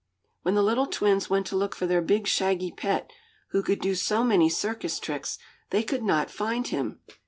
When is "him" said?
6.69-7.01